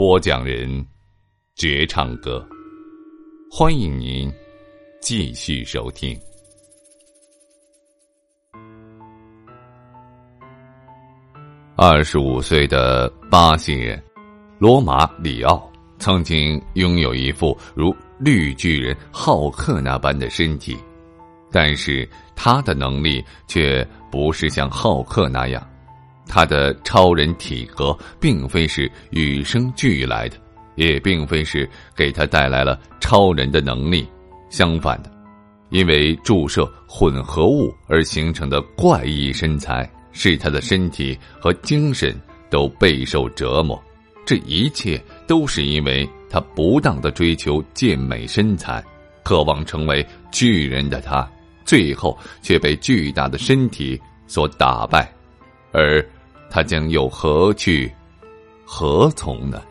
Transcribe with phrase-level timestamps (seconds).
[0.00, 0.82] 播讲人：
[1.56, 2.42] 绝唱歌。
[3.50, 4.32] 欢迎您
[4.98, 6.18] 继续收听。
[11.76, 14.02] 二十五岁的巴西人
[14.58, 20.78] 罗马里奥曾经拥有一副如绿巨人浩克那般的身体，
[21.52, 25.69] 但是他的能力却不是像浩克那样。
[26.30, 30.36] 他的超人体格并非是与生俱来的，
[30.76, 34.08] 也并非是给他带来了超人的能力。
[34.48, 35.10] 相反的，
[35.70, 42.14] 因为注射混合物而形成的怪异身材，使他的身体和精神
[42.48, 43.82] 都备受折磨。
[44.24, 48.82] 这一切都是因为他不当的追求健美身材，
[49.24, 51.28] 渴望成为巨人的他，
[51.64, 55.12] 最后却被巨大的身体所打败，
[55.72, 56.00] 而。
[56.50, 57.90] 他将又何去
[58.64, 59.62] 何从呢？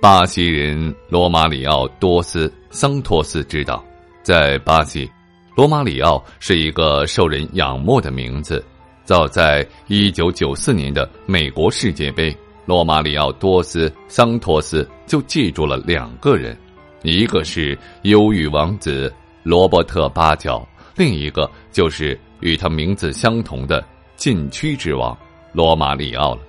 [0.00, 3.84] 巴西人罗马里奥多斯桑托斯知道，
[4.24, 5.08] 在巴西，
[5.56, 8.64] 罗马里奥是一个受人仰慕的名字。
[9.04, 16.56] 早在一九九四年的美国世界杯，罗马里奥多斯桑托斯就记住了两个人，
[17.02, 19.12] 一个是忧郁王子
[19.44, 20.66] 罗伯特巴乔，
[20.96, 23.84] 另一个就是与他名字相同的。
[24.22, 25.18] 禁区之王
[25.52, 26.42] 罗马里奥了。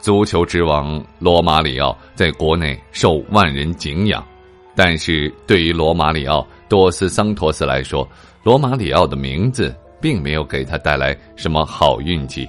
[0.00, 4.26] 足球之王罗马里奥在国内受万人敬仰，
[4.74, 8.08] 但是对于罗马里奥多斯桑托斯来说，
[8.42, 12.48] 罗马里奥的名字并没有给他带来什么好运气。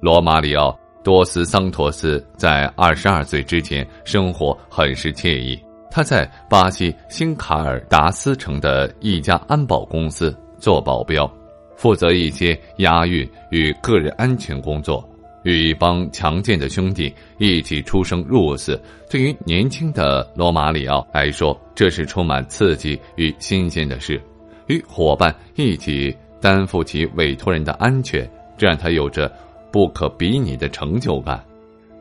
[0.00, 5.58] 罗马里奥多斯桑托斯在二十二岁之前生活很是惬意，
[5.90, 11.26] 他在巴西新卡尔达斯城的一家安保公司做保镖。
[11.76, 15.08] 负责一些押运与个人安全工作，
[15.44, 18.80] 与一帮强健的兄弟一起出生入死。
[19.08, 24.20] 对于年轻的罗马里奥来说，这是充满刺激与新鲜的事。
[24.66, 29.30] 与伙伴一起担负起委托人的安全，这让他有着
[29.70, 31.40] 不可比拟的成就感。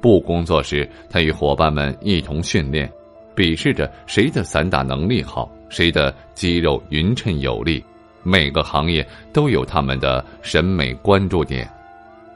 [0.00, 2.90] 不工作时，他与伙伴们一同训练，
[3.34, 7.84] 比试着谁的散打能力好，谁的肌肉匀称有力。
[8.24, 11.70] 每个行业都有他们的审美关注点。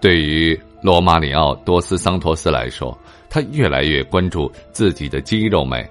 [0.00, 2.96] 对于罗马里奥多斯桑托斯来说，
[3.28, 5.86] 他越来越关注自己的肌肉美。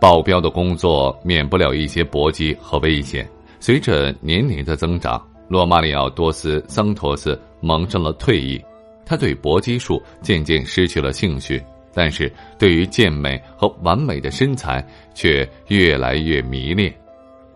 [0.00, 3.28] 保镖的工作免不了一些搏击和危险。
[3.60, 8.60] 随着年龄的增长，罗马里奥多斯桑托斯萌生了退役，
[9.06, 11.62] 他对搏击术渐渐失去了兴趣，
[11.94, 14.84] 但是对于健美和完美的身材
[15.14, 16.92] 却越来越迷恋。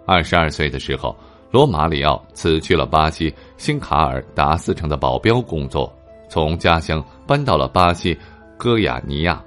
[0.06, 1.14] 二十二岁的时候。
[1.50, 5.90] 罗马里奥辞去了巴西新卡尔达斯城的保镖工作，
[6.28, 8.14] 从家乡搬到了巴西
[8.58, 9.42] 戈亚尼亚。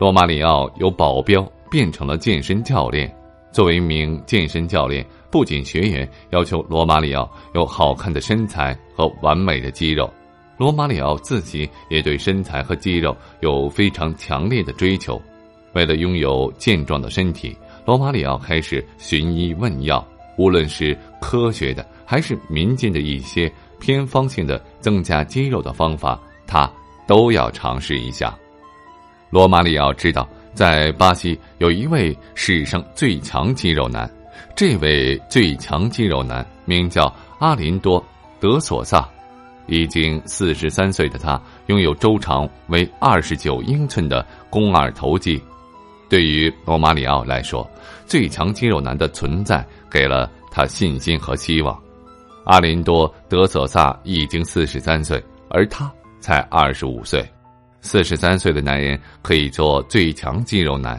[0.00, 1.40] 罗马里奥由保镖
[1.70, 3.14] 变成了健身教练。
[3.52, 10.12] 作为一名健身教练，不仅学员要求罗马里奥有好看的身材和完美的肌肉，
[10.58, 15.20] 罗马里奥自己也对身材和肌肉有非常强烈的追求。
[15.74, 17.56] 为了拥有健壮的身体，
[17.86, 20.04] 罗马里奥开始寻医问药。
[20.38, 26.70] 无论是科学的还是民间的一些偏方性的增加肌肉的方法，他
[27.06, 28.36] 都要尝试一下。
[29.30, 34.10] 罗马里奥知道，在巴西有一位史上最强肌肉男，
[34.54, 38.00] 这位最强肌肉男名叫阿林多·
[38.40, 39.06] 德索萨，
[39.66, 45.42] 已经四十三岁的他拥有周长为二十九英寸的肱二头肌。
[46.08, 47.68] 对于罗马里奥来说，
[48.06, 51.78] 最强肌肉男的存在给了他信心和希望。
[52.44, 57.22] 阿林多·德索萨已经四十三岁，而他才二十五岁，
[57.82, 60.98] 四十三岁的男人可以做最强肌肉男。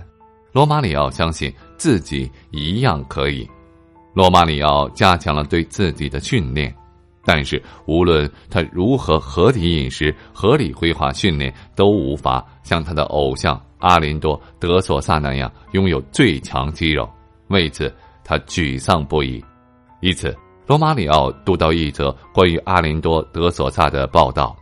[0.51, 3.49] 罗马里奥相信自己一样可以。
[4.13, 6.71] 罗马里奥加强了对自己的训练，
[7.25, 17.09] 但是无论他如何合理饮食、合理规划训练，都无法像他的偶像阿林多·德索萨那样拥有最强肌肉。
[17.47, 17.91] 为此，
[18.27, 19.41] 他沮丧不已。
[20.01, 20.35] 一次，
[20.67, 24.53] 罗马里奥读到一则关于阿林多·德索萨的报道。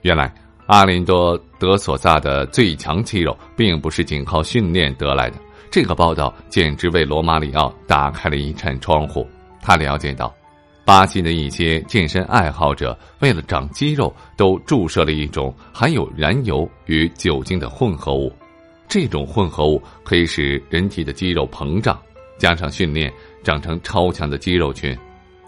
[0.00, 0.32] 原来，
[0.66, 5.36] 阿林多·德索萨的最强肌肉并不是仅靠训练得来的。
[5.70, 9.28] 这个报道简直为罗马里奥打开了一扇窗户。
[9.60, 10.34] 他了解到，
[10.82, 18.32] 巴西的一些健身爱好者为了长肌肉，都注射了一种含有燃油与酒精的混合物。
[18.88, 22.00] 这种混合物可以使人体的肌肉膨胀，
[22.38, 23.12] 加上训练
[23.42, 24.96] 长成超强的肌肉群。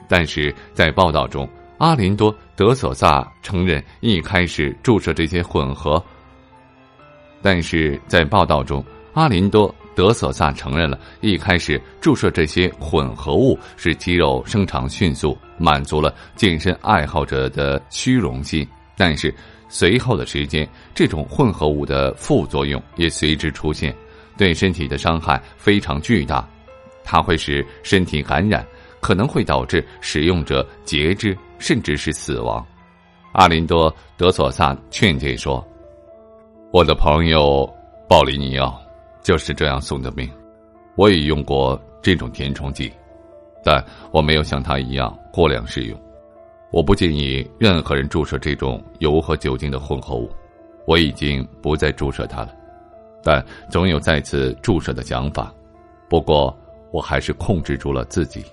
[0.09, 1.49] 但是在报道中，
[1.79, 6.03] 阿林多·德索萨承认一开始注射这些混合。
[7.41, 8.85] 但是在报道中，
[9.15, 18.67] 阿林多·德索萨承认了一开始注射这些混合物使肌肉生长迅速，满足了健身爱好者的虚荣心。
[18.97, 19.35] 但是。
[19.73, 23.95] 随后的时间，这种混合物的副作用也随之出现，
[24.37, 26.45] 对身体的伤害非常巨大，
[27.05, 28.67] 它会使身体感染，
[29.01, 32.65] 可能会导致使用者截肢，甚至是死亡。
[33.33, 35.67] 阿林多·德索萨劝诫说
[36.73, 37.69] ：“我的朋友
[38.09, 38.81] 鲍里尼奥
[39.23, 40.29] 就是这样送的命，
[40.97, 42.93] 我也用过这种填充剂，
[43.63, 45.99] 但我没有像他一样过量使用。”
[46.73, 50.31] 我不建议任何人注射这种油和酒精的混合物，
[50.87, 52.55] 我已经不再注射它了，
[53.25, 55.53] 但总有再次注射的想法。
[56.09, 56.57] 不过，
[56.91, 58.45] 我还是控制住了自己。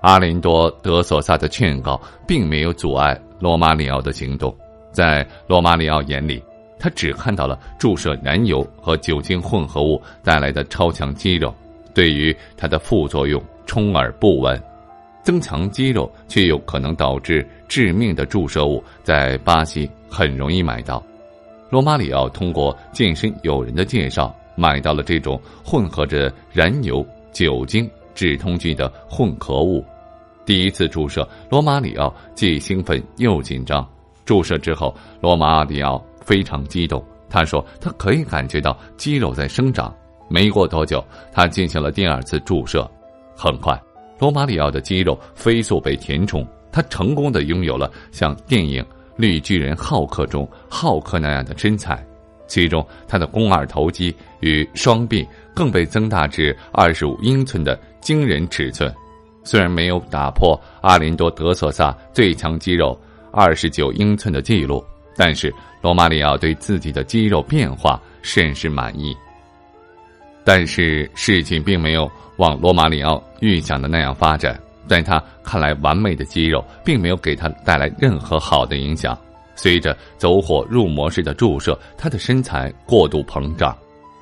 [0.00, 4.54] 阿林多·德索萨的劝告并没有阻碍罗马里奥的行动，
[4.92, 6.42] 在罗马里奥眼里，
[6.78, 11.54] 他只看到了注射燃油和酒精混合物带来的超强肌肉，
[11.92, 14.60] 对于它的副作用充耳不闻。
[15.22, 21.02] 增强肌肉却有可能导致致命的注射物，在巴西很容易买到。
[21.68, 29.84] 罗马里奥通过健身友人的介绍，买到了这种混合着燃油、酒精、止痛剂的混合物。
[30.44, 33.86] 第一次注射，罗马里奥既兴奋又紧张。
[34.24, 37.04] 注射之后，罗马里奥非常激动。
[37.28, 39.94] 他说：“他可以感觉到肌肉在生长。”
[40.28, 42.88] 没过多久，他进行了第二次注射。
[43.36, 43.80] 很快。
[44.18, 48.82] 罗马里奥的肌肉飞速被填充，他成功的拥有了像电影
[49.16, 52.04] 《绿巨人浩克》中浩克那样的身材，
[52.50, 58.92] 其中他的肱二头肌与双臂更被增大至二十五英寸的惊人尺寸。
[59.44, 62.98] 虽然没有打破阿林多·德索萨最强肌肉
[63.32, 64.84] 二十九英寸的记录，
[65.16, 65.50] 但是
[65.80, 69.16] 罗马里奥对自己的肌肉变化甚是满意。
[70.44, 72.10] 但是事情并没有。
[72.36, 74.58] 往罗马里奥预想的那样发展，
[74.88, 79.14] 在他看来，完美的肌肉并没有给他带来任何好的影响。
[79.62, 83.76] 随着走火入魔式的注射，他的身材过度膨胀。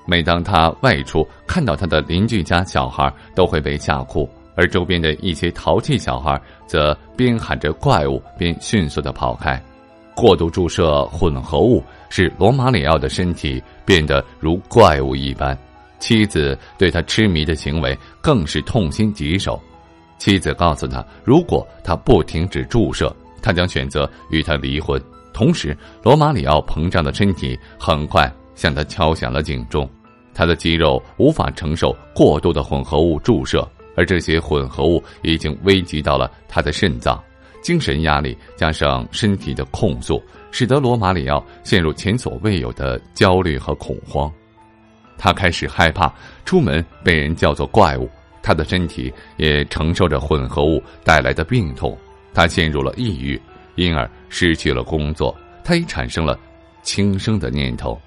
[0.04, 9.62] 每当他外出，看到他的邻居家小孩都会被吓哭，而周边的一些淘气小孩则边喊着“怪物”边迅速的跑开。
[10.12, 15.56] 过度注射混合物使罗马里奥的身体变得如怪物一般。
[16.00, 19.60] 妻子对他痴迷的行为更是痛心疾首。
[20.18, 25.00] 妻子告诉他，如果他不停止注射，他将选择与他离婚。
[25.38, 29.88] 同时，罗马里奥膨胀的身体很快向他敲响了警钟。
[30.34, 33.64] 他的肌肉无法承受过度的混合物注射，
[33.96, 37.22] 而这些混合物已经危及到了他的肾脏。
[37.62, 44.28] 精神压力加上身体的控诉，使得罗马里奥陷入前所未有的焦虑和恐慌。
[45.16, 46.12] 他开始害怕
[46.44, 48.10] 出门被人叫做怪物，
[48.42, 51.96] 他的身体也承受着混合物带来的病痛，
[52.34, 53.40] 他陷入了抑郁，
[53.78, 55.34] 因而失去了工作。
[55.64, 56.38] 他也产生了
[56.82, 57.98] 轻生的念头。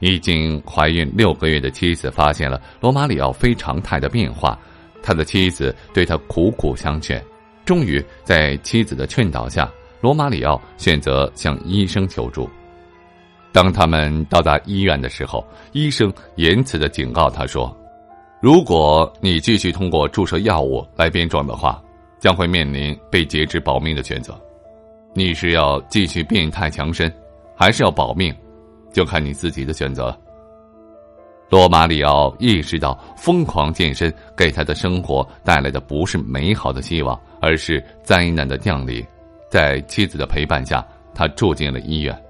[0.00, 4.58] 已经怀孕六个月的妻子发现了罗马里奥非常态的变化，
[5.02, 7.22] 他的妻子对他苦苦相劝，
[7.64, 9.70] 终于在妻子的劝导下，
[10.02, 12.48] 罗马里奥选择向医生求助。
[13.50, 17.74] 当他们到达医院的时候，医生严词的警告他说
[18.42, 21.82] ：“如果你继续通过注射药物来变壮的话，
[22.18, 24.38] 将会面临被截肢保命的选择。
[25.14, 27.10] 你是要继续变态强身，
[27.56, 28.34] 还是要保命，
[28.92, 30.18] 就看你自己的选择了。”
[31.48, 39.02] 罗马里奥意识到，疯狂健身给他的生活带来的不是美好的希望，而是灾难的降临。
[39.48, 40.86] 在妻子的陪伴下。
[41.16, 42.24] 他住进了医院。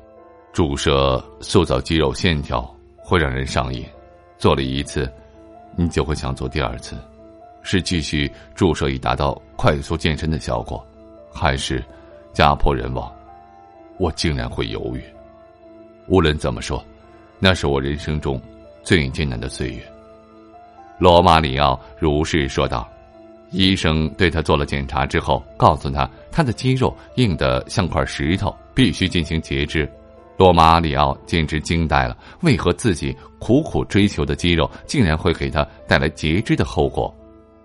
[0.52, 2.62] 注射塑造肌肉线条
[2.98, 3.82] 会让人上瘾，
[4.36, 5.10] 做了一次，
[5.74, 6.94] 你就会想做第二次。
[7.62, 10.86] 是继续注射以达到快速健身的效果，
[11.32, 11.82] 还是
[12.34, 13.10] 家破人亡？
[13.96, 15.02] 我竟然会犹豫。
[16.08, 16.84] 无论怎么说，
[17.38, 18.38] 那是我人生中
[18.82, 19.82] 最艰难的岁月。
[20.98, 22.86] 罗马里奥如是说道。
[23.50, 29.88] 医生对他做了检查之后，告诉他他的肌肉硬得像块石头，必须进行截肢。
[30.36, 37.14] 罗马里奥简直惊呆了，为何自己苦苦追求的肌肉竟然会给他带来截肢的后果？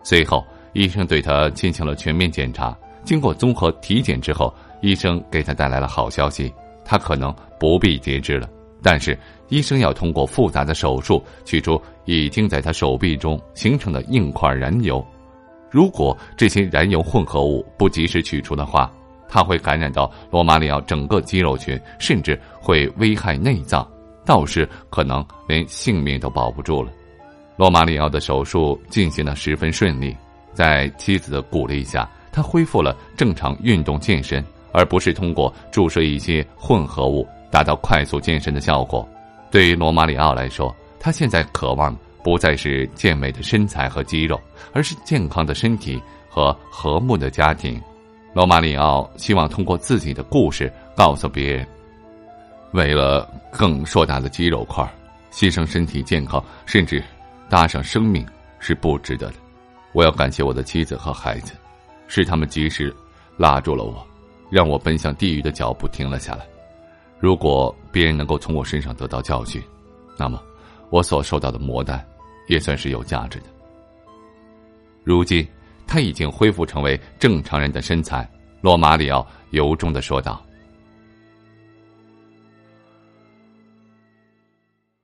[0.04, 2.78] 随后，医生对他进行了全面检查。
[3.10, 6.54] 经过综合体检之后，医生给他带来了好消息：
[6.86, 8.48] 他可能不必截肢了。
[8.84, 15.04] 但是，医生要通过复杂的手术取出已经在他手臂中形成的硬块燃油。
[15.72, 18.94] 如果这些燃油混合物不及时取出的话，
[19.28, 23.90] 它会感染到罗马里奥整个肌肉群，甚至会危害内脏，
[24.24, 26.92] 到时可能连性命都保不住了。
[27.58, 30.16] 罗马里奥的手术进行的十分顺利，
[30.54, 39.08] 在妻子的鼓励下，他恢复了正常运动健身，而不是通过注射一些混合物达到快速健身的效果。
[39.52, 44.40] 对于罗马里奥来说，他现在渴望不再是健美的身材和肌肉，
[44.74, 47.82] 而是健康的身体和和睦的家庭。
[48.34, 51.66] 罗马里奥希望通过自己的故事告诉别人：
[52.74, 54.88] 为了更硕大的肌肉块，
[55.32, 57.04] 牺牲身体健康，甚至
[57.50, 58.24] 搭上生命
[58.60, 59.36] 是不值得的。
[59.94, 61.54] 我要感谢我的妻子和孩子，
[62.10, 62.94] 是他们及时
[63.38, 64.06] 拉住了我，
[64.50, 66.46] 让我奔向地狱的脚步停了下来。
[67.18, 69.62] 如果别人能够从我身上得到教训，
[70.18, 70.44] 那么
[70.90, 72.06] 我所受到的磨难
[72.50, 73.46] 也算是有价值的。
[75.06, 75.48] 如今。
[75.92, 78.30] 他已经恢复成为正常人的身材，
[78.62, 80.40] 罗马里奥由衷的说道。